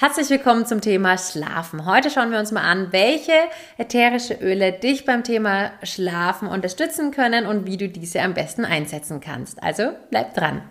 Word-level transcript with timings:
Herzlich 0.00 0.30
willkommen 0.30 0.64
zum 0.64 0.80
Thema 0.80 1.18
Schlafen. 1.18 1.84
Heute 1.84 2.08
schauen 2.08 2.30
wir 2.30 2.38
uns 2.38 2.52
mal 2.52 2.62
an, 2.62 2.90
welche 2.90 3.34
ätherische 3.76 4.32
Öle 4.32 4.72
dich 4.72 5.04
beim 5.04 5.24
Thema 5.24 5.72
Schlafen 5.82 6.48
unterstützen 6.48 7.10
können 7.10 7.44
und 7.44 7.66
wie 7.66 7.76
du 7.76 7.86
diese 7.86 8.22
am 8.22 8.32
besten 8.32 8.64
einsetzen 8.64 9.20
kannst. 9.20 9.62
Also 9.62 9.90
bleib 10.08 10.32
dran. 10.32 10.62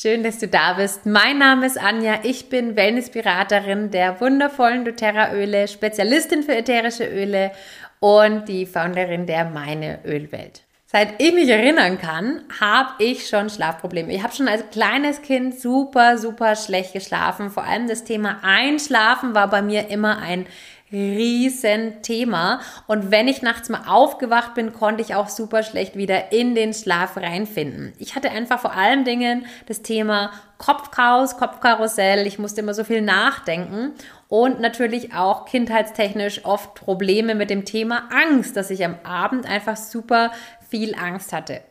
Schön, 0.00 0.22
dass 0.22 0.38
du 0.38 0.46
da 0.46 0.74
bist. 0.74 1.06
Mein 1.06 1.38
Name 1.38 1.66
ist 1.66 1.76
Anja. 1.76 2.20
Ich 2.22 2.48
bin 2.48 2.76
Wellnessberaterin 2.76 3.90
der 3.90 4.20
wundervollen 4.20 4.84
doTERRA 4.84 5.32
Öle, 5.32 5.66
Spezialistin 5.66 6.44
für 6.44 6.54
ätherische 6.54 7.04
Öle 7.04 7.50
und 7.98 8.48
die 8.48 8.64
Founderin 8.64 9.26
der 9.26 9.46
Meine 9.46 9.98
Ölwelt. 10.04 10.62
Seit 10.86 11.20
ich 11.20 11.34
mich 11.34 11.48
erinnern 11.48 11.98
kann, 11.98 12.44
habe 12.60 12.90
ich 13.00 13.26
schon 13.26 13.50
Schlafprobleme. 13.50 14.14
Ich 14.14 14.22
habe 14.22 14.32
schon 14.32 14.46
als 14.46 14.70
kleines 14.70 15.20
Kind 15.20 15.58
super, 15.58 16.16
super 16.16 16.54
schlecht 16.54 16.92
geschlafen. 16.92 17.50
Vor 17.50 17.64
allem 17.64 17.88
das 17.88 18.04
Thema 18.04 18.38
Einschlafen 18.42 19.34
war 19.34 19.50
bei 19.50 19.62
mir 19.62 19.88
immer 19.88 20.18
ein 20.18 20.46
riesen 20.92 22.02
Thema. 22.02 22.60
Und 22.86 23.10
wenn 23.10 23.28
ich 23.28 23.42
nachts 23.42 23.68
mal 23.68 23.82
aufgewacht 23.86 24.54
bin, 24.54 24.72
konnte 24.72 25.02
ich 25.02 25.14
auch 25.14 25.28
super 25.28 25.62
schlecht 25.62 25.96
wieder 25.96 26.32
in 26.32 26.54
den 26.54 26.72
Schlaf 26.72 27.16
reinfinden. 27.16 27.92
Ich 27.98 28.14
hatte 28.14 28.30
einfach 28.30 28.60
vor 28.60 28.72
allen 28.72 29.04
Dingen 29.04 29.46
das 29.66 29.82
Thema 29.82 30.30
Kopfchaos, 30.58 31.36
Kopfkarussell. 31.36 32.26
Ich 32.26 32.38
musste 32.38 32.60
immer 32.60 32.74
so 32.74 32.84
viel 32.84 33.02
nachdenken 33.02 33.92
und 34.28 34.60
natürlich 34.60 35.14
auch 35.14 35.44
kindheitstechnisch 35.44 36.44
oft 36.44 36.74
Probleme 36.74 37.34
mit 37.34 37.50
dem 37.50 37.64
Thema 37.64 38.08
Angst, 38.10 38.56
dass 38.56 38.70
ich 38.70 38.84
am 38.84 38.96
Abend 39.04 39.46
einfach 39.46 39.76
super 39.76 40.32
viel 40.68 40.94
Angst 40.94 41.32
hatte. 41.32 41.62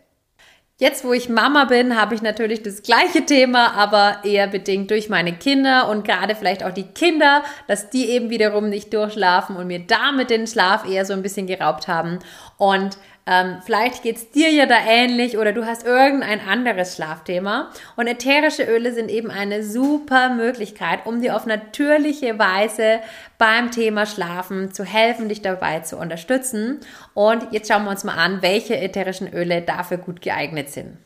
Jetzt, 0.79 1.03
wo 1.03 1.11
ich 1.11 1.27
Mama 1.27 1.65
bin, 1.65 1.99
habe 1.99 2.13
ich 2.13 2.21
natürlich 2.21 2.61
das 2.61 2.83
gleiche 2.83 3.25
Thema, 3.25 3.73
aber 3.73 4.19
eher 4.23 4.45
bedingt 4.45 4.91
durch 4.91 5.09
meine 5.09 5.33
Kinder 5.33 5.89
und 5.89 6.05
gerade 6.05 6.35
vielleicht 6.35 6.63
auch 6.63 6.71
die 6.71 6.83
Kinder, 6.83 7.43
dass 7.67 7.89
die 7.89 8.11
eben 8.11 8.29
wiederum 8.29 8.69
nicht 8.69 8.93
durchschlafen 8.93 9.55
und 9.55 9.65
mir 9.65 9.79
damit 9.79 10.29
den 10.29 10.45
Schlaf 10.45 10.87
eher 10.87 11.03
so 11.03 11.13
ein 11.13 11.23
bisschen 11.23 11.47
geraubt 11.47 11.87
haben. 11.87 12.19
Und 12.57 12.99
ähm, 13.27 13.57
vielleicht 13.65 14.03
geht's 14.03 14.31
dir 14.31 14.49
ja 14.49 14.65
da 14.65 14.77
ähnlich 14.87 15.37
oder 15.37 15.51
du 15.51 15.65
hast 15.65 15.85
irgendein 15.85 16.39
anderes 16.39 16.95
Schlafthema. 16.95 17.71
Und 17.97 18.07
ätherische 18.07 18.63
Öle 18.63 18.93
sind 18.93 19.11
eben 19.11 19.29
eine 19.29 19.63
super 19.63 20.29
Möglichkeit, 20.29 21.05
um 21.05 21.21
dir 21.21 21.35
auf 21.35 21.45
natürliche 21.45 22.39
Weise 22.39 23.01
beim 23.37 23.69
Thema 23.69 24.05
Schlafen 24.05 24.71
zu 24.71 24.85
helfen, 24.85 25.27
dich 25.27 25.41
dabei 25.41 25.81
zu 25.81 25.97
unterstützen. 25.97 26.79
Und 27.13 27.51
jetzt 27.51 27.67
schauen 27.67 27.83
wir 27.83 27.91
uns 27.91 28.05
mal 28.05 28.15
an, 28.15 28.41
welche 28.41 28.77
ätherischen 28.77 29.31
Öle 29.33 29.61
dafür 29.61 29.97
gut 29.97 30.21
geeignet 30.21 30.69
sind. 30.69 30.97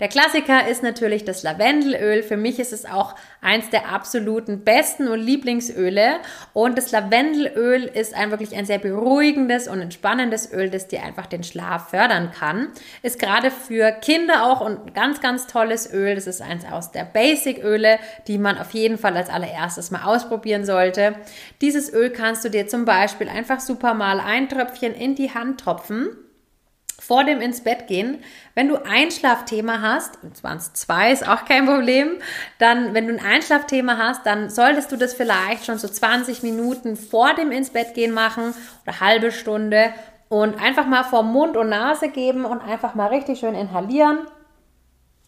Der 0.00 0.06
Klassiker 0.06 0.68
ist 0.68 0.84
natürlich 0.84 1.24
das 1.24 1.42
Lavendelöl. 1.42 2.22
Für 2.22 2.36
mich 2.36 2.60
ist 2.60 2.72
es 2.72 2.84
auch 2.84 3.16
eins 3.40 3.68
der 3.70 3.88
absoluten 3.88 4.62
besten 4.62 5.08
und 5.08 5.18
Lieblingsöle. 5.18 6.18
Und 6.52 6.78
das 6.78 6.92
Lavendelöl 6.92 7.82
ist 7.82 8.14
ein 8.14 8.30
wirklich 8.30 8.54
ein 8.54 8.64
sehr 8.64 8.78
beruhigendes 8.78 9.66
und 9.66 9.80
entspannendes 9.80 10.52
Öl, 10.52 10.70
das 10.70 10.86
dir 10.86 11.02
einfach 11.02 11.26
den 11.26 11.42
Schlaf 11.42 11.90
fördern 11.90 12.30
kann. 12.30 12.68
Ist 13.02 13.18
gerade 13.18 13.50
für 13.50 13.90
Kinder 13.90 14.46
auch 14.46 14.60
ein 14.60 14.92
ganz, 14.94 15.20
ganz 15.20 15.48
tolles 15.48 15.92
Öl. 15.92 16.14
Das 16.14 16.28
ist 16.28 16.42
eins 16.42 16.64
aus 16.64 16.92
der 16.92 17.02
Basic-Öle, 17.04 17.98
die 18.28 18.38
man 18.38 18.56
auf 18.56 18.74
jeden 18.74 18.98
Fall 18.98 19.16
als 19.16 19.28
allererstes 19.28 19.90
mal 19.90 20.04
ausprobieren 20.04 20.64
sollte. 20.64 21.16
Dieses 21.60 21.92
Öl 21.92 22.10
kannst 22.10 22.44
du 22.44 22.50
dir 22.50 22.68
zum 22.68 22.84
Beispiel 22.84 23.28
einfach 23.28 23.58
super 23.58 23.94
mal 23.94 24.20
ein 24.20 24.48
Tröpfchen 24.48 24.94
in 24.94 25.16
die 25.16 25.34
Hand 25.34 25.58
tropfen 25.58 26.10
vor 27.00 27.24
dem 27.24 27.40
ins 27.40 27.62
Bett 27.62 27.86
gehen. 27.86 28.18
Wenn 28.54 28.68
du 28.68 28.76
Einschlafthema 28.84 29.80
hast, 29.80 30.22
und 30.22 30.36
zwar 30.36 30.58
zwei 30.58 31.12
ist 31.12 31.26
auch 31.26 31.44
kein 31.44 31.66
Problem, 31.66 32.18
dann, 32.58 32.92
wenn 32.92 33.06
du 33.06 33.14
ein 33.14 33.24
Einschlafthema 33.24 33.96
hast, 33.98 34.26
dann 34.26 34.50
solltest 34.50 34.90
du 34.90 34.96
das 34.96 35.14
vielleicht 35.14 35.64
schon 35.64 35.78
so 35.78 35.88
20 35.88 36.42
Minuten 36.42 36.96
vor 36.96 37.34
dem 37.34 37.52
ins 37.52 37.70
Bett 37.70 37.94
gehen 37.94 38.12
machen 38.12 38.52
oder 38.84 39.00
halbe 39.00 39.30
Stunde 39.30 39.92
und 40.28 40.60
einfach 40.60 40.86
mal 40.86 41.04
vor 41.04 41.22
Mund 41.22 41.56
und 41.56 41.68
Nase 41.68 42.08
geben 42.08 42.44
und 42.44 42.60
einfach 42.60 42.94
mal 42.94 43.06
richtig 43.06 43.38
schön 43.38 43.54
inhalieren. 43.54 44.26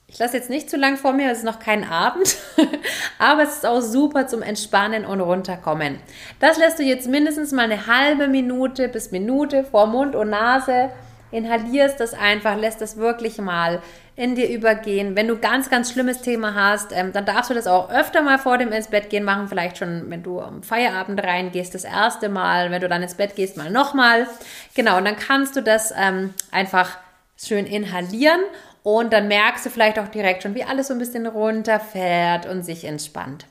Ich 0.09 0.19
lasse 0.19 0.37
jetzt 0.37 0.50
nicht 0.50 0.69
zu 0.69 0.77
lang 0.77 0.97
vor 0.97 1.12
mir, 1.12 1.31
es 1.31 1.39
ist 1.39 1.45
noch 1.45 1.61
kein 1.61 1.89
Abend, 1.89 2.37
aber 3.21 3.45
es 3.45 3.59
ist 3.59 3.66
auch 3.66 3.81
super 3.81 4.27
zum 4.27 4.43
Entspannen 4.43 5.05
und 5.05 5.21
runterkommen. 5.21 6.00
Das 6.41 6.59
lässt 6.59 6.81
du 6.81 6.83
jetzt 6.83 7.06
mindestens 7.06 7.53
mal 7.53 7.71
eine 7.71 7.87
halbe 7.87 8.27
Minute 8.27 8.89
bis 8.89 9.12
Minute 9.12 9.62
vor 9.62 9.87
Mund 9.87 10.16
und 10.16 10.31
Nase 10.31 10.91
inhalierst 11.31 12.01
das 12.01 12.15
einfach, 12.15 12.57
lässt 12.57 12.81
das 12.81 12.97
wirklich 12.97 13.39
mal 13.39 13.81
in 14.17 14.35
dir 14.35 14.49
übergehen. 14.49 15.17
Wenn 15.17 15.29
du 15.29 15.39
ganz, 15.39 15.71
ganz 15.71 15.93
schlimmes 15.93 16.21
Thema 16.21 16.55
hast, 16.55 16.93
ähm, 16.93 17.13
dann 17.13 17.25
darfst 17.25 17.51
du 17.51 17.55
das 17.55 17.67
auch 17.67 17.91
öfter 17.91 18.23
mal 18.23 18.39
vor 18.39 18.59
dem 18.59 18.73
ins 18.73 18.89
Bett 18.89 19.09
gehen 19.11 19.25
machen. 19.25 19.49
Vielleicht 19.49 19.79
schon, 19.79 20.11
wenn 20.11 20.23
du 20.23 20.41
am 20.41 20.63
Feierabend 20.63 21.23
reingehst, 21.23 21.75
das 21.75 21.85
erste 21.85 22.29
Mal. 22.29 22.71
Wenn 22.71 22.83
du 22.83 22.89
dann 22.89 23.03
ins 23.03 23.15
Bett 23.15 23.37
gehst, 23.37 23.57
mal 23.57 23.71
nochmal. 23.71 24.27
Genau, 24.75 24.99
und 24.99 25.05
dann 25.05 25.17
kannst 25.17 25.57
du 25.57 25.63
das 25.63 25.93
ähm, 25.97 26.35
einfach 26.51 26.99
schön 27.39 27.67
inhalieren 27.67 28.41
und 28.83 29.13
dann 29.13 29.29
merkst 29.29 29.67
du 29.67 29.71
vielleicht 29.71 29.99
auch 29.99 30.09
direkt 30.09 30.43
schon, 30.43 30.55
wie 30.55 30.65
alles 30.65 30.89
so 30.89 30.95
ein 30.95 30.99
bisschen 30.99 31.27
runterfährt 31.27 32.47
und 32.47 32.63
sich 32.63 32.85
entspannt. 32.85 33.47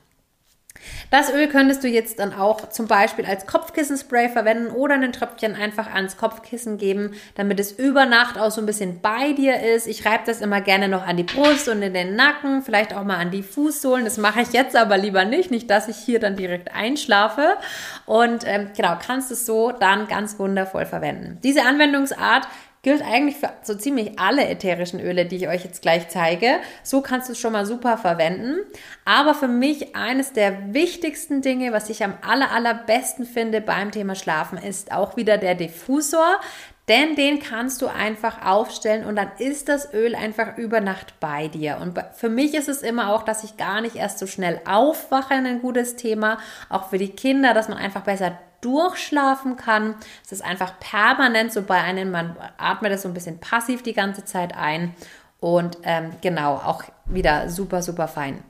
Das 1.12 1.34
Öl 1.34 1.48
könntest 1.48 1.84
du 1.84 1.88
jetzt 1.88 2.20
dann 2.20 2.34
auch 2.34 2.70
zum 2.70 2.88
Beispiel 2.88 3.26
als 3.26 3.48
Kopfkissenspray 3.48 4.30
verwenden 4.30 4.72
oder 4.72 4.94
ein 4.94 5.12
Tröpfchen 5.12 5.56
einfach 5.56 5.92
ans 5.94 6.18
Kopfkissen 6.18 6.78
geben, 6.78 7.16
damit 7.36 7.60
es 7.60 7.72
über 7.72 8.06
Nacht 8.06 8.38
auch 8.38 8.52
so 8.52 8.62
ein 8.62 8.68
bisschen 8.68 9.02
bei 9.02 9.34
dir 9.34 9.60
ist. 9.60 9.88
Ich 9.88 10.06
reibe 10.06 10.24
das 10.28 10.40
immer 10.40 10.62
gerne 10.62 10.88
noch 10.88 11.06
an 11.08 11.18
die 11.18 11.24
Brust 11.24 11.68
und 11.68 11.82
in 11.82 11.96
den 11.96 12.16
Nacken, 12.16 12.62
vielleicht 12.62 12.94
auch 12.94 13.04
mal 13.04 13.18
an 13.18 13.32
die 13.32 13.42
Fußsohlen. 13.42 14.06
Das 14.06 14.18
mache 14.18 14.42
ich 14.42 14.54
jetzt 14.54 14.76
aber 14.76 14.98
lieber 14.98 15.26
nicht, 15.26 15.50
nicht, 15.50 15.70
dass 15.70 15.88
ich 15.88 15.98
hier 15.98 16.20
dann 16.20 16.36
direkt 16.36 16.74
einschlafe. 16.76 17.58
Und 18.06 18.44
ähm, 18.46 18.70
genau, 18.76 18.96
kannst 19.04 19.32
es 19.32 19.48
so 19.48 19.72
dann 19.72 20.08
ganz 20.08 20.38
wundervoll 20.38 20.86
verwenden. 20.86 21.40
Diese 21.44 21.64
Anwendungsart 21.64 22.48
gilt 22.82 23.02
eigentlich 23.02 23.38
für 23.38 23.52
so 23.62 23.76
ziemlich 23.76 24.20
alle 24.20 24.48
ätherischen 24.48 25.00
Öle, 25.00 25.26
die 25.26 25.36
ich 25.36 25.48
euch 25.48 25.64
jetzt 25.64 25.82
gleich 25.82 26.10
zeige. 26.10 26.60
So 26.84 27.02
kannst 27.02 27.28
du 27.28 27.34
es 27.34 27.40
schon 27.40 27.54
mal 27.54 27.66
super 27.66 27.98
verwenden. 27.98 28.58
Aber 29.06 29.34
für 29.34 29.48
mich 29.48 29.96
eines 29.96 30.34
der 30.34 30.74
wichtigsten 30.74 31.42
Dinge, 31.42 31.74
was 31.74 31.90
ich 31.90 32.04
am 32.04 32.14
aller, 32.22 32.52
allerbesten 32.52 33.26
finde 33.26 33.62
beim 33.62 33.92
Thema 33.92 34.16
Schlafen, 34.16 34.58
ist 34.58 34.92
auch 34.92 35.18
wieder 35.18 35.38
der 35.38 35.56
Diffusor. 35.56 36.40
Denn 36.88 37.16
den 37.16 37.40
kannst 37.40 37.84
du 37.84 37.88
einfach 37.88 38.44
aufstellen 38.44 39.06
und 39.06 39.16
dann 39.16 39.30
ist 39.38 39.70
das 39.70 39.94
Öl 39.94 40.16
einfach 40.16 40.58
über 40.58 40.82
Nacht 40.82 41.20
bei 41.20 41.48
dir. 41.48 41.78
Und 41.80 42.04
für 42.16 42.30
mich 42.30 42.56
ist 42.56 42.68
es 42.68 42.82
immer 42.82 43.14
auch, 43.14 43.22
dass 43.22 43.44
ich 43.44 43.58
gar 43.58 43.82
nicht 43.82 43.96
erst 43.96 44.18
so 44.18 44.26
schnell 44.26 44.60
aufwache, 44.66 45.36
ein 45.36 45.62
gutes 45.62 45.98
Thema. 45.98 46.40
Auch 46.68 46.90
für 46.90 46.98
die 46.98 47.12
Kinder, 47.12 47.54
dass 47.54 47.70
man 47.70 47.78
einfach 47.78 48.02
besser 48.02 48.40
durchschlafen 48.62 49.56
kann. 49.56 49.96
Es 50.24 50.32
ist 50.32 50.44
einfach 50.44 50.80
permanent 50.80 51.54
so 51.54 51.62
bei 51.62 51.82
einem, 51.82 52.12
man 52.12 52.36
atmet 52.58 52.92
das 52.92 53.04
so 53.04 53.08
ein 53.08 53.14
bisschen 53.14 53.40
passiv 53.40 53.84
die 53.84 53.94
ganze 53.94 54.26
Zeit 54.26 54.56
ein 54.56 54.96
und 55.40 55.78
ähm, 55.84 56.12
genau, 56.22 56.56
auch 56.56 56.84
wieder 57.06 57.50
super, 57.50 57.82
super 57.82 58.08
fein. 58.08 58.44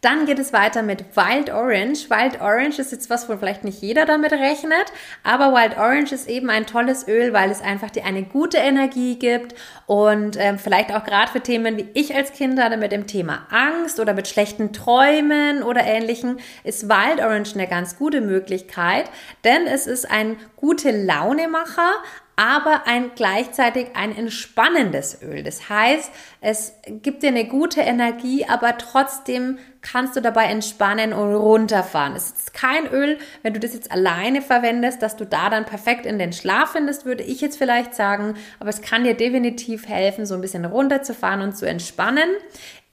Dann 0.00 0.26
geht 0.26 0.38
es 0.38 0.52
weiter 0.52 0.82
mit 0.82 1.16
Wild 1.16 1.50
Orange. 1.50 2.10
Wild 2.10 2.40
Orange 2.40 2.78
ist 2.78 2.92
jetzt 2.92 3.10
was, 3.10 3.28
wo 3.28 3.36
vielleicht 3.36 3.64
nicht 3.64 3.82
jeder 3.82 4.04
damit 4.04 4.32
rechnet, 4.32 4.92
aber 5.24 5.52
Wild 5.52 5.76
Orange 5.78 6.12
ist 6.12 6.28
eben 6.28 6.50
ein 6.50 6.66
tolles 6.66 7.08
Öl, 7.08 7.32
weil 7.32 7.50
es 7.50 7.60
einfach 7.60 7.90
dir 7.90 8.04
eine 8.04 8.22
gute 8.22 8.58
Energie 8.58 9.18
gibt 9.18 9.54
und 9.86 10.36
ähm, 10.38 10.58
vielleicht 10.58 10.94
auch 10.94 11.04
gerade 11.04 11.32
für 11.32 11.40
Themen 11.40 11.76
wie 11.76 11.88
ich 11.94 12.14
als 12.14 12.32
Kind 12.32 12.60
hatte 12.60 12.76
mit 12.76 12.92
dem 12.92 13.06
Thema 13.06 13.46
Angst 13.50 13.98
oder 13.98 14.14
mit 14.14 14.28
schlechten 14.28 14.72
Träumen 14.72 15.62
oder 15.62 15.82
ähnlichen, 15.84 16.38
ist 16.62 16.88
Wild 16.88 17.20
Orange 17.20 17.54
eine 17.54 17.66
ganz 17.66 17.96
gute 17.96 18.20
Möglichkeit, 18.20 19.10
denn 19.44 19.66
es 19.66 19.86
ist 19.86 20.08
ein 20.10 20.36
gute 20.56 20.90
Launemacher, 20.90 21.94
aber 22.36 22.86
ein 22.86 23.12
gleichzeitig 23.14 23.88
ein 23.94 24.14
entspannendes 24.14 25.22
Öl. 25.22 25.42
Das 25.42 25.70
heißt, 25.70 26.12
es 26.42 26.74
gibt 26.86 27.22
dir 27.22 27.28
eine 27.28 27.46
gute 27.46 27.80
Energie, 27.80 28.44
aber 28.44 28.76
trotzdem 28.76 29.58
kannst 29.80 30.16
du 30.16 30.20
dabei 30.20 30.44
entspannen 30.44 31.14
und 31.14 31.34
runterfahren. 31.34 32.14
Es 32.14 32.30
ist 32.30 32.52
kein 32.52 32.86
Öl, 32.88 33.18
wenn 33.42 33.54
du 33.54 33.60
das 33.60 33.72
jetzt 33.72 33.90
alleine 33.90 34.42
verwendest, 34.42 35.00
dass 35.00 35.16
du 35.16 35.24
da 35.24 35.48
dann 35.48 35.64
perfekt 35.64 36.04
in 36.04 36.18
den 36.18 36.34
Schlaf 36.34 36.72
findest, 36.72 37.06
würde 37.06 37.22
ich 37.22 37.40
jetzt 37.40 37.56
vielleicht 37.56 37.94
sagen, 37.94 38.34
aber 38.58 38.68
es 38.68 38.82
kann 38.82 39.04
dir 39.04 39.14
definitiv 39.14 39.88
helfen, 39.88 40.26
so 40.26 40.34
ein 40.34 40.40
bisschen 40.42 40.66
runterzufahren 40.66 41.40
und 41.40 41.56
zu 41.56 41.66
entspannen. 41.66 42.28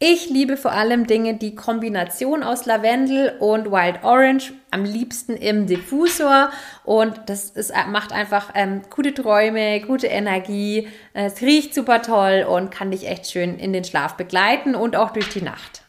Ich 0.05 0.29
liebe 0.29 0.57
vor 0.57 0.73
allem 0.73 1.07
Dinge, 1.07 1.35
die 1.35 1.55
Kombination 1.55 2.43
aus 2.43 2.65
Lavendel 2.65 3.37
und 3.39 3.71
Wild 3.71 4.03
Orange, 4.03 4.51
am 4.69 4.83
liebsten 4.83 5.37
im 5.37 5.65
Diffusor. 5.65 6.51
Und 6.83 7.21
das 7.27 7.51
ist, 7.51 7.71
macht 7.89 8.11
einfach 8.11 8.49
ähm, 8.53 8.81
gute 8.89 9.13
Träume, 9.13 9.79
gute 9.79 10.07
Energie. 10.07 10.89
Es 11.13 11.39
riecht 11.39 11.73
super 11.73 12.01
toll 12.01 12.45
und 12.45 12.69
kann 12.69 12.91
dich 12.91 13.07
echt 13.07 13.31
schön 13.31 13.57
in 13.57 13.71
den 13.71 13.85
Schlaf 13.85 14.15
begleiten 14.15 14.75
und 14.75 14.97
auch 14.97 15.11
durch 15.11 15.29
die 15.29 15.41
Nacht. 15.41 15.83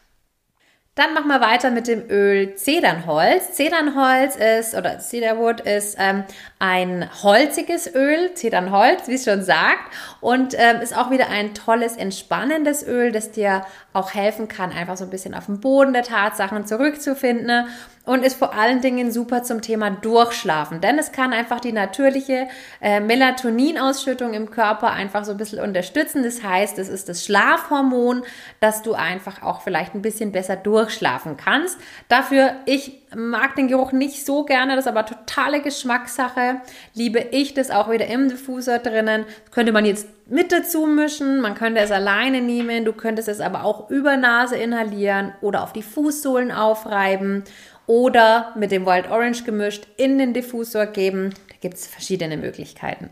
Dann 0.95 1.13
machen 1.13 1.27
wir 1.27 1.41
weiter 1.41 1.71
mit 1.71 1.89
dem 1.89 2.09
Öl 2.09 2.55
Zedernholz. 2.55 3.51
Zedernholz 3.51 4.37
ist, 4.37 4.75
oder 4.75 4.99
Cedarwood 4.99 5.59
ist 5.59 5.97
ähm, 5.99 6.23
ein 6.57 7.09
holziges 7.21 7.93
Öl, 7.93 8.33
Zedernholz, 8.33 9.09
wie 9.09 9.15
es 9.15 9.25
schon 9.25 9.43
sagt, 9.43 9.93
und 10.21 10.55
ähm, 10.57 10.79
ist 10.79 10.97
auch 10.97 11.11
wieder 11.11 11.27
ein 11.27 11.53
tolles, 11.53 11.97
entspannendes 11.97 12.87
Öl, 12.87 13.11
das 13.11 13.31
dir 13.31 13.65
auch 13.95 14.13
helfen 14.13 14.47
kann, 14.47 14.71
einfach 14.71 14.97
so 14.97 15.05
ein 15.05 15.09
bisschen 15.09 15.33
auf 15.33 15.45
den 15.45 15.61
Boden 15.61 15.93
der 15.93 16.03
Tatsachen 16.03 16.65
zurückzufinden 16.65 17.67
und 18.03 18.23
ist 18.23 18.37
vor 18.37 18.53
allen 18.53 18.81
Dingen 18.81 19.11
super 19.11 19.43
zum 19.43 19.61
Thema 19.61 19.89
Durchschlafen, 19.89 20.81
denn 20.81 20.99
es 20.99 21.11
kann 21.11 21.33
einfach 21.33 21.59
die 21.59 21.71
natürliche 21.71 22.47
äh, 22.81 22.99
Melatoninausschüttung 22.99 24.33
im 24.33 24.51
Körper 24.51 24.91
einfach 24.91 25.23
so 25.23 25.31
ein 25.31 25.37
bisschen 25.37 25.59
unterstützen. 25.59 26.23
Das 26.23 26.43
heißt, 26.43 26.77
es 26.77 26.89
ist 26.89 27.09
das 27.09 27.23
Schlafhormon, 27.25 28.23
dass 28.59 28.81
du 28.81 28.93
einfach 28.93 29.41
auch 29.41 29.61
vielleicht 29.61 29.95
ein 29.95 30.01
bisschen 30.01 30.31
besser 30.31 30.57
durchschlafen 30.57 31.37
kannst. 31.37 31.79
Dafür, 32.09 32.53
ich 32.65 33.01
mag 33.15 33.55
den 33.55 33.67
Geruch 33.67 33.91
nicht 33.91 34.25
so 34.25 34.43
gerne, 34.43 34.75
das 34.75 34.85
ist 34.85 34.91
aber 34.91 35.05
totale 35.05 35.61
Geschmackssache. 35.61 36.61
Liebe 36.93 37.19
ich 37.31 37.53
das 37.53 37.71
auch 37.71 37.89
wieder 37.89 38.07
im 38.07 38.29
Diffusor 38.29 38.79
drinnen. 38.79 39.25
Das 39.43 39.51
könnte 39.51 39.71
man 39.71 39.85
jetzt 39.85 40.07
mit 40.27 40.51
dazu 40.51 40.85
mischen, 40.85 41.41
man 41.41 41.55
könnte 41.55 41.81
es 41.81 41.91
alleine 41.91 42.41
nehmen, 42.41 42.85
du 42.85 42.93
könntest 42.93 43.27
es 43.27 43.39
aber 43.39 43.63
auch 43.63 43.89
über 43.89 44.17
Nase 44.17 44.57
inhalieren 44.57 45.33
oder 45.41 45.63
auf 45.63 45.73
die 45.73 45.83
Fußsohlen 45.83 46.51
aufreiben 46.51 47.43
oder 47.87 48.53
mit 48.55 48.71
dem 48.71 48.85
Wild 48.85 49.09
Orange 49.09 49.43
gemischt 49.43 49.87
in 49.97 50.17
den 50.17 50.33
Diffusor 50.33 50.87
geben. 50.87 51.33
Da 51.49 51.55
gibt 51.61 51.75
es 51.75 51.87
verschiedene 51.87 52.37
Möglichkeiten. 52.37 53.09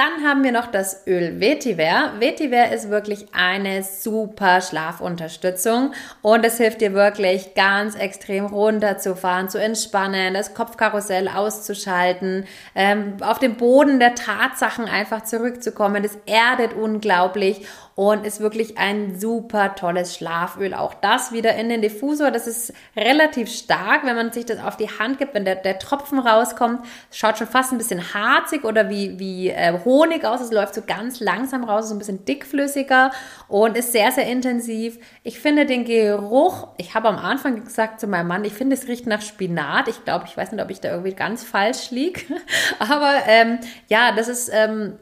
Dann 0.00 0.26
haben 0.26 0.42
wir 0.44 0.52
noch 0.52 0.68
das 0.68 1.06
Öl 1.06 1.40
Vetiver. 1.40 2.14
Vetiver 2.18 2.72
ist 2.72 2.88
wirklich 2.88 3.26
eine 3.34 3.82
super 3.82 4.62
Schlafunterstützung 4.62 5.92
und 6.22 6.42
es 6.42 6.56
hilft 6.56 6.80
dir 6.80 6.94
wirklich 6.94 7.52
ganz 7.52 7.96
extrem 7.96 8.46
runterzufahren, 8.46 9.50
zu 9.50 9.58
entspannen, 9.60 10.32
das 10.32 10.54
Kopfkarussell 10.54 11.28
auszuschalten, 11.28 12.46
ähm, 12.74 13.18
auf 13.20 13.40
den 13.40 13.56
Boden 13.56 14.00
der 14.00 14.14
Tatsachen 14.14 14.86
einfach 14.86 15.24
zurückzukommen. 15.24 16.02
Das 16.02 16.16
erdet 16.24 16.72
unglaublich 16.72 17.66
und 17.94 18.26
ist 18.26 18.40
wirklich 18.40 18.78
ein 18.78 19.18
super 19.18 19.74
tolles 19.74 20.16
Schlaföl. 20.16 20.74
Auch 20.74 20.94
das 20.94 21.32
wieder 21.32 21.54
in 21.56 21.68
den 21.68 21.82
Diffusor. 21.82 22.30
Das 22.30 22.46
ist 22.46 22.72
relativ 22.96 23.50
stark, 23.50 24.04
wenn 24.04 24.16
man 24.16 24.32
sich 24.32 24.46
das 24.46 24.62
auf 24.62 24.76
die 24.76 24.88
Hand 24.88 25.18
gibt, 25.18 25.34
wenn 25.34 25.44
der, 25.44 25.56
der 25.56 25.78
Tropfen 25.78 26.18
rauskommt. 26.18 26.80
Schaut 27.10 27.38
schon 27.38 27.46
fast 27.46 27.72
ein 27.72 27.78
bisschen 27.78 28.14
harzig 28.14 28.64
oder 28.64 28.88
wie, 28.88 29.18
wie 29.18 29.50
äh, 29.50 29.78
Honig 29.84 30.24
aus. 30.24 30.40
Es 30.40 30.52
läuft 30.52 30.74
so 30.74 30.82
ganz 30.86 31.20
langsam 31.20 31.64
raus, 31.64 31.88
so 31.88 31.94
ein 31.94 31.98
bisschen 31.98 32.24
dickflüssiger 32.24 33.10
und 33.48 33.76
ist 33.76 33.92
sehr, 33.92 34.12
sehr 34.12 34.26
intensiv. 34.26 34.98
Ich 35.22 35.40
finde 35.40 35.66
den 35.66 35.84
Geruch, 35.84 36.68
ich 36.76 36.94
habe 36.94 37.08
am 37.08 37.18
Anfang 37.18 37.62
gesagt 37.64 38.00
zu 38.00 38.06
meinem 38.06 38.28
Mann, 38.28 38.44
ich 38.44 38.54
finde 38.54 38.76
es 38.76 38.88
riecht 38.88 39.06
nach 39.06 39.20
Spinat. 39.20 39.88
Ich 39.88 40.04
glaube, 40.04 40.24
ich 40.26 40.36
weiß 40.36 40.52
nicht, 40.52 40.62
ob 40.62 40.70
ich 40.70 40.80
da 40.80 40.90
irgendwie 40.90 41.14
ganz 41.14 41.44
falsch 41.44 41.90
liege. 41.90 42.20
Aber 42.78 43.12
ähm, 43.26 43.58
ja, 43.88 44.12
das 44.12 44.28
ist... 44.28 44.50
Ähm, 44.52 44.98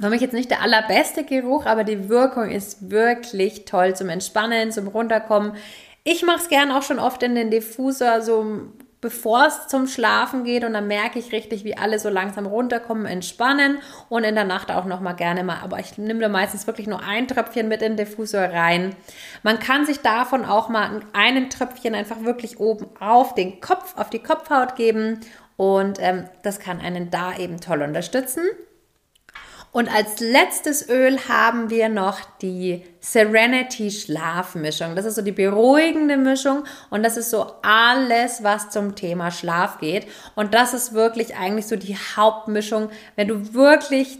für 0.00 0.10
mich 0.10 0.20
jetzt 0.20 0.34
nicht 0.34 0.50
der 0.50 0.62
allerbeste 0.62 1.24
Geruch, 1.24 1.66
aber 1.66 1.84
die 1.84 2.08
Wirkung 2.08 2.50
ist 2.50 2.90
wirklich 2.90 3.64
toll 3.64 3.96
zum 3.96 4.08
Entspannen, 4.08 4.70
zum 4.70 4.88
Runterkommen. 4.88 5.52
Ich 6.04 6.22
mache 6.24 6.38
es 6.38 6.48
gern 6.48 6.70
auch 6.70 6.82
schon 6.82 6.98
oft 6.98 7.22
in 7.22 7.34
den 7.34 7.50
Diffusor, 7.50 8.20
so 8.20 8.70
bevor 9.00 9.46
es 9.46 9.68
zum 9.68 9.86
Schlafen 9.86 10.44
geht 10.44 10.64
und 10.64 10.72
dann 10.72 10.86
merke 10.86 11.18
ich 11.18 11.32
richtig, 11.32 11.64
wie 11.64 11.76
alle 11.76 11.98
so 11.98 12.08
langsam 12.08 12.46
runterkommen, 12.46 13.06
entspannen 13.06 13.78
und 14.08 14.24
in 14.24 14.34
der 14.34 14.44
Nacht 14.44 14.70
auch 14.70 14.84
noch 14.84 15.00
mal 15.00 15.12
gerne 15.12 15.44
mal, 15.44 15.58
aber 15.62 15.78
ich 15.78 15.96
nehme 15.98 16.20
da 16.20 16.28
meistens 16.28 16.66
wirklich 16.66 16.86
nur 16.86 17.02
ein 17.02 17.28
Tröpfchen 17.28 17.68
mit 17.68 17.82
in 17.82 17.96
den 17.96 18.06
Diffusor 18.06 18.40
rein. 18.40 18.96
Man 19.42 19.58
kann 19.58 19.86
sich 19.86 20.00
davon 20.00 20.44
auch 20.44 20.68
mal 20.68 21.02
einen 21.12 21.50
Tröpfchen 21.50 21.94
einfach 21.94 22.22
wirklich 22.22 22.58
oben 22.58 22.86
auf 22.98 23.34
den 23.34 23.60
Kopf, 23.60 23.96
auf 23.96 24.10
die 24.10 24.22
Kopfhaut 24.22 24.76
geben 24.76 25.20
und 25.56 25.98
ähm, 26.00 26.28
das 26.42 26.58
kann 26.58 26.80
einen 26.80 27.10
da 27.10 27.36
eben 27.36 27.60
toll 27.60 27.82
unterstützen. 27.82 28.42
Und 29.76 29.94
als 29.94 30.20
letztes 30.20 30.88
Öl 30.88 31.18
haben 31.28 31.68
wir 31.68 31.90
noch 31.90 32.20
die 32.40 32.82
Serenity 32.98 33.90
Schlafmischung. 33.90 34.96
Das 34.96 35.04
ist 35.04 35.16
so 35.16 35.20
die 35.20 35.32
beruhigende 35.32 36.16
Mischung 36.16 36.64
und 36.88 37.02
das 37.02 37.18
ist 37.18 37.28
so 37.28 37.52
alles, 37.60 38.42
was 38.42 38.70
zum 38.70 38.94
Thema 38.94 39.30
Schlaf 39.30 39.76
geht. 39.76 40.06
Und 40.34 40.54
das 40.54 40.72
ist 40.72 40.94
wirklich 40.94 41.36
eigentlich 41.36 41.66
so 41.66 41.76
die 41.76 41.94
Hauptmischung. 41.94 42.88
Wenn 43.16 43.28
du 43.28 43.52
wirklich 43.52 44.18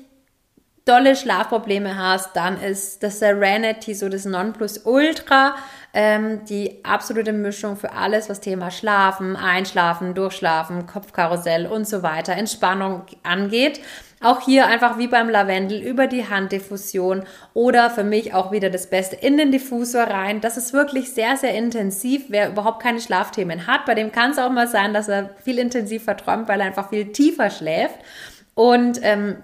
dolle 0.87 1.17
Schlafprobleme 1.17 1.99
hast, 1.99 2.37
dann 2.37 2.61
ist 2.61 3.03
das 3.03 3.19
Serenity 3.19 3.93
so 3.93 4.09
das 4.09 4.25
Nonplusultra, 4.25 5.57
ähm, 5.93 6.45
die 6.45 6.85
absolute 6.85 7.33
Mischung 7.33 7.77
für 7.77 7.93
alles, 7.93 8.31
was 8.31 8.41
Thema 8.41 8.71
Schlafen, 8.71 9.35
Einschlafen, 9.35 10.15
Durchschlafen, 10.15 10.87
Kopfkarussell 10.87 11.67
und 11.67 11.89
so 11.89 12.05
weiter, 12.05 12.35
Entspannung 12.35 13.03
angeht. 13.25 13.81
Auch 14.23 14.41
hier 14.41 14.69
einfach 14.69 14.97
wie 14.97 15.09
beim 15.09 15.29
Lavendel 15.29 15.83
über 15.83 16.07
die 16.07 16.29
Handdiffusion 16.29 17.25
oder 17.53 17.91
für 17.91 18.05
mich 18.05 18.33
auch 18.33 18.53
wieder 18.53 18.71
das 18.71 18.89
Beste 18.89 19.17
in 19.17 19.37
den 19.37 19.51
Diffusor 19.51 20.05
rein. 20.05 20.41
Das 20.41 20.57
ist 20.57 20.73
wirklich 20.73 21.13
sehr, 21.13 21.37
sehr 21.37 21.55
intensiv. 21.55 22.27
Wer 22.29 22.51
überhaupt 22.51 22.81
keine 22.81 23.01
Schlafthemen 23.01 23.67
hat, 23.67 23.87
bei 23.87 23.95
dem 23.95 24.13
kann 24.13 24.31
es 24.31 24.39
auch 24.39 24.51
mal 24.51 24.69
sein, 24.69 24.95
dass 24.95 25.09
er 25.09 25.31
viel 25.43 25.59
intensiver 25.59 26.17
träumt, 26.17 26.49
weil 26.49 26.61
er 26.61 26.67
einfach 26.67 26.91
viel 26.91 27.13
tiefer 27.13 27.51
schläft. 27.51 27.99
Und 28.55 29.01
ähm, 29.03 29.37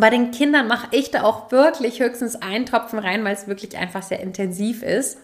bei 0.00 0.10
den 0.10 0.30
Kindern 0.30 0.68
mache 0.68 0.88
ich 0.92 1.10
da 1.10 1.22
auch 1.22 1.50
wirklich 1.50 2.00
höchstens 2.00 2.36
einen 2.36 2.66
Tropfen 2.66 2.98
rein, 2.98 3.24
weil 3.24 3.34
es 3.34 3.48
wirklich 3.48 3.76
einfach 3.76 4.02
sehr 4.02 4.20
intensiv 4.20 4.82
ist. 4.82 5.18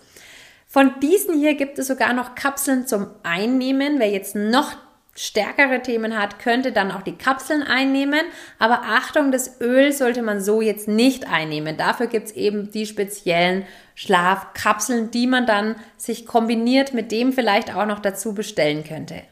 Von 0.67 0.99
diesen 1.01 1.39
hier 1.39 1.55
gibt 1.55 1.79
es 1.79 1.87
sogar 1.87 2.13
noch 2.13 2.35
Kapseln 2.35 2.87
zum 2.87 3.07
Einnehmen. 3.23 3.99
Wer 3.99 4.11
jetzt 4.11 4.35
noch 4.35 4.73
stärkere 5.15 5.81
Themen 5.83 6.19
hat, 6.19 6.41
könnte 6.41 6.73
dann 6.73 6.91
auch 6.91 7.03
die 7.03 7.17
Kapseln 7.17 7.63
einnehmen. 7.63 8.23
Aber 8.59 8.83
Achtung, 8.83 9.31
das 9.31 9.61
Öl 9.61 9.93
sollte 9.93 10.23
man 10.23 10.41
so 10.41 10.61
jetzt 10.61 10.89
nicht 10.89 11.31
einnehmen. 11.31 11.77
Dafür 11.77 12.09
gibt's 12.09 12.33
eben 12.33 12.73
die 12.73 12.87
speziellen 12.87 13.65
Schlafkapseln, 13.95 15.13
die 15.13 15.29
man 15.29 15.47
dann 15.47 15.77
sich 15.97 16.27
kombiniert 16.27 16.93
mit 16.93 17.13
dem 17.13 17.33
vielleicht 17.33 17.75
auch 17.75 17.87
noch 17.87 18.01
dazu 18.01 18.35
bestellen 18.35 18.83
könnte. 18.83 19.23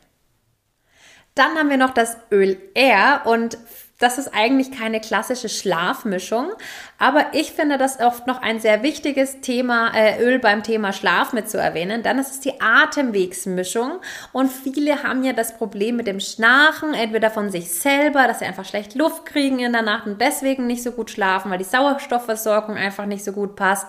Dann 1.35 1.57
haben 1.57 1.71
wir 1.71 1.79
noch 1.79 1.95
das 1.95 2.17
Öl 2.31 2.59
Air 2.75 3.23
und 3.25 3.59
das 4.03 4.19
ist 4.19 4.35
eigentlich 4.35 4.73
keine 4.73 5.01
klassische 5.01 5.49
Schlafmischung, 5.49 6.53
aber 6.99 7.27
ich 7.33 7.53
finde 7.53 7.79
das 7.79 8.01
oft 8.01 8.27
noch 8.27 8.43
ein 8.43 8.61
sehr 8.61 8.83
wichtiges 8.83 9.41
Thema, 9.41 9.93
äh, 9.95 10.23
Öl 10.23 10.39
beim 10.39 10.63
Thema 10.63 10.93
Schlaf 10.93 11.33
mit 11.33 11.49
zu 11.49 11.59
erwähnen, 11.59 12.03
dann 12.03 12.19
ist 12.19 12.31
es 12.31 12.41
die 12.41 12.61
Atemwegsmischung 12.61 14.01
und 14.33 14.51
viele 14.51 15.03
haben 15.03 15.25
ja 15.25 15.33
das 15.33 15.57
Problem 15.57 15.97
mit 15.97 16.07
dem 16.07 16.21
Schnarchen, 16.21 16.95
entweder 16.95 17.31
von 17.31 17.51
sich 17.51 17.73
selber, 17.73 18.27
dass 18.27 18.41
sie 18.41 18.45
einfach 18.45 18.65
schlecht 18.65 18.95
Luft 18.95 19.27
kriegen 19.27 19.61
in 19.61 19.73
der 19.73 19.83
Nacht 19.83 20.07
und 20.07 20.21
deswegen 20.21 20.67
nicht 20.67 20.83
so 20.83 20.93
gut 20.93 21.11
schlafen, 21.11 21.51
weil 21.51 21.59
die 21.59 21.65
Sauerstoffversorgung 21.65 22.77
einfach 22.77 23.07
nicht 23.07 23.25
so 23.25 23.33
gut 23.33 23.57
passt 23.57 23.87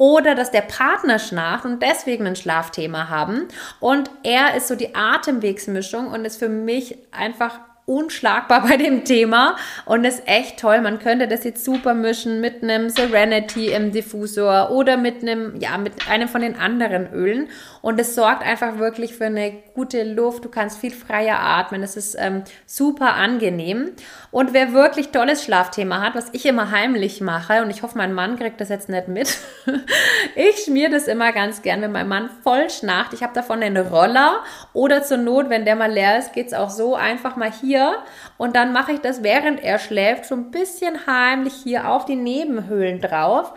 oder 0.00 0.34
dass 0.34 0.50
der 0.50 0.62
Partner 0.62 1.18
schnarcht 1.18 1.66
und 1.66 1.82
deswegen 1.82 2.26
ein 2.26 2.34
Schlafthema 2.34 3.10
haben. 3.10 3.48
Und 3.80 4.10
er 4.22 4.54
ist 4.54 4.68
so 4.68 4.74
die 4.74 4.94
Atemwegsmischung 4.94 6.06
und 6.08 6.24
ist 6.24 6.38
für 6.38 6.48
mich 6.48 6.96
einfach 7.12 7.60
unschlagbar 7.90 8.62
bei 8.68 8.76
dem 8.76 9.04
Thema 9.04 9.56
und 9.84 10.04
ist 10.04 10.22
echt 10.26 10.60
toll. 10.60 10.80
Man 10.80 11.00
könnte 11.00 11.26
das 11.26 11.44
jetzt 11.44 11.64
super 11.64 11.92
mischen 11.92 12.40
mit 12.40 12.62
einem 12.62 12.88
Serenity 12.88 13.72
im 13.72 13.90
Diffusor 13.90 14.70
oder 14.70 14.96
mit 14.96 15.22
einem, 15.22 15.56
ja, 15.60 15.76
mit 15.76 16.08
einem 16.08 16.28
von 16.28 16.40
den 16.40 16.56
anderen 16.56 17.12
Ölen. 17.12 17.48
Und 17.82 17.98
es 17.98 18.14
sorgt 18.14 18.44
einfach 18.44 18.78
wirklich 18.78 19.14
für 19.14 19.24
eine 19.24 19.52
gute 19.74 20.04
Luft. 20.04 20.44
Du 20.44 20.50
kannst 20.50 20.78
viel 20.78 20.92
freier 20.92 21.40
atmen. 21.40 21.82
Es 21.82 21.96
ist 21.96 22.16
ähm, 22.18 22.44
super 22.66 23.14
angenehm. 23.14 23.92
Und 24.30 24.52
wer 24.52 24.72
wirklich 24.72 25.08
tolles 25.08 25.42
Schlafthema 25.42 26.00
hat, 26.00 26.14
was 26.14 26.28
ich 26.32 26.46
immer 26.46 26.70
heimlich 26.70 27.20
mache, 27.20 27.62
und 27.62 27.70
ich 27.70 27.82
hoffe, 27.82 27.98
mein 27.98 28.12
Mann 28.12 28.38
kriegt 28.38 28.60
das 28.60 28.68
jetzt 28.68 28.88
nicht 28.88 29.08
mit. 29.08 29.38
ich 30.36 30.64
schmier 30.64 30.90
das 30.90 31.08
immer 31.08 31.32
ganz 31.32 31.62
gern, 31.62 31.80
wenn 31.82 31.92
mein 31.92 32.06
Mann 32.06 32.30
voll 32.44 32.70
schnarcht. 32.70 33.14
Ich 33.14 33.22
habe 33.22 33.34
davon 33.34 33.62
einen 33.62 33.88
Roller 33.88 34.44
oder 34.74 35.02
zur 35.02 35.16
Not, 35.16 35.48
wenn 35.48 35.64
der 35.64 35.74
mal 35.74 35.90
leer 35.90 36.18
ist, 36.18 36.32
geht's 36.34 36.52
auch 36.52 36.70
so 36.70 36.94
einfach 36.94 37.36
mal 37.36 37.50
hier 37.50 37.79
hier 37.80 38.02
und 38.36 38.56
dann 38.56 38.72
mache 38.72 38.92
ich 38.92 39.00
das, 39.00 39.22
während 39.22 39.62
er 39.62 39.78
schläft, 39.78 40.26
so 40.26 40.34
ein 40.34 40.50
bisschen 40.50 41.06
heimlich 41.06 41.54
hier 41.54 41.90
auf 41.90 42.04
die 42.04 42.16
Nebenhöhlen 42.16 43.00
drauf. 43.00 43.52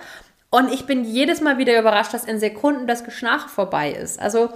Und 0.49 0.71
ich 0.71 0.85
bin 0.85 1.03
jedes 1.03 1.41
Mal 1.41 1.57
wieder 1.57 1.79
überrascht, 1.79 2.13
dass 2.13 2.25
in 2.25 2.39
Sekunden 2.39 2.85
das 2.85 3.03
Geschnarch 3.03 3.47
vorbei 3.47 3.91
ist. 3.91 4.19
Also 4.19 4.49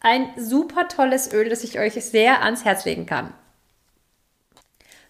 ein 0.00 0.28
super 0.36 0.88
tolles 0.88 1.32
Öl, 1.32 1.48
das 1.48 1.62
ich 1.62 1.78
euch 1.78 1.92
sehr 1.92 2.42
ans 2.42 2.64
Herz 2.64 2.84
legen 2.84 3.06
kann. 3.06 3.34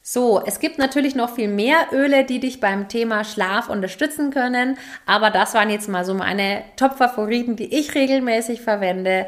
So, 0.04 0.42
es 0.45 0.59
gibt 0.59 0.78
natürlich 0.78 1.14
noch 1.14 1.33
viel 1.37 1.47
mehr 1.47 1.76
Öle, 1.92 2.25
die 2.25 2.40
dich 2.40 2.59
beim 2.59 2.88
Thema 2.88 3.23
Schlaf 3.23 3.69
unterstützen 3.69 4.33
können, 4.33 4.76
aber 5.07 5.31
das 5.31 5.54
waren 5.54 5.71
jetzt 5.71 5.88
mal 5.88 6.04
so 6.04 6.12
meine 6.12 6.64
Top-Favoriten, 6.75 7.54
die 7.54 7.73
ich 7.73 7.95
regelmäßig 7.95 8.62
verwende. 8.62 9.26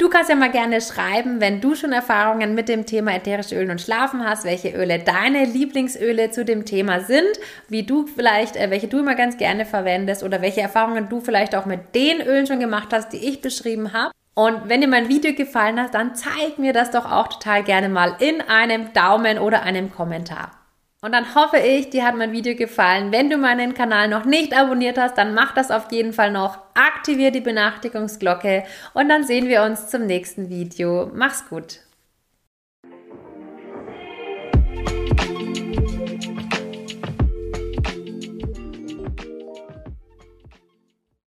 Du 0.00 0.08
kannst 0.08 0.30
ja 0.30 0.34
mal 0.34 0.50
gerne 0.50 0.80
schreiben, 0.80 1.42
wenn 1.42 1.60
du 1.60 1.74
schon 1.74 1.92
Erfahrungen 1.92 2.54
mit 2.54 2.70
dem 2.70 2.86
Thema 2.86 3.14
ätherische 3.14 3.54
Öle 3.54 3.70
und 3.70 3.82
Schlafen 3.82 4.24
hast, 4.24 4.44
welche 4.44 4.70
Öle 4.70 4.98
deine 4.98 5.44
Lieblingsöle 5.44 6.30
zu 6.30 6.42
dem 6.42 6.64
Thema 6.64 7.00
sind, 7.00 7.28
wie 7.68 7.82
du 7.82 8.06
vielleicht, 8.06 8.56
äh, 8.56 8.70
welche 8.70 8.88
du 8.88 9.00
immer 9.00 9.14
ganz 9.14 9.36
gerne 9.36 9.66
verwendest 9.66 10.22
oder 10.22 10.40
welche 10.40 10.62
Erfahrungen 10.62 11.10
du 11.10 11.20
vielleicht 11.20 11.54
auch 11.54 11.66
mit 11.66 11.94
den 11.94 12.22
Ölen 12.22 12.46
schon 12.46 12.60
gemacht 12.60 12.88
hast, 12.92 13.12
die 13.12 13.28
ich 13.28 13.42
beschrieben 13.42 13.92
habe. 13.92 14.10
Und 14.32 14.70
wenn 14.70 14.80
dir 14.80 14.88
mein 14.88 15.10
Video 15.10 15.34
gefallen 15.34 15.78
hat, 15.78 15.92
dann 15.92 16.14
zeig 16.14 16.58
mir 16.58 16.72
das 16.72 16.90
doch 16.90 17.04
auch 17.04 17.28
total 17.28 17.62
gerne 17.62 17.90
mal 17.90 18.16
in 18.20 18.40
einem 18.40 18.94
Daumen 18.94 19.38
oder 19.38 19.64
einem 19.64 19.92
Kommentar. 19.92 20.59
Und 21.02 21.12
dann 21.12 21.34
hoffe 21.34 21.56
ich, 21.56 21.88
dir 21.88 22.04
hat 22.04 22.14
mein 22.14 22.32
Video 22.32 22.54
gefallen. 22.54 23.10
Wenn 23.10 23.30
du 23.30 23.38
meinen 23.38 23.72
Kanal 23.72 24.08
noch 24.08 24.26
nicht 24.26 24.52
abonniert 24.52 24.98
hast, 24.98 25.16
dann 25.16 25.32
mach 25.32 25.54
das 25.54 25.70
auf 25.70 25.90
jeden 25.90 26.12
Fall 26.12 26.30
noch. 26.30 26.58
Aktiviere 26.74 27.32
die 27.32 27.40
Benachrichtigungsglocke 27.40 28.64
und 28.92 29.08
dann 29.08 29.24
sehen 29.24 29.48
wir 29.48 29.62
uns 29.62 29.88
zum 29.88 30.04
nächsten 30.04 30.50
Video. 30.50 31.10
Mach's 31.14 31.48
gut. 31.48 31.80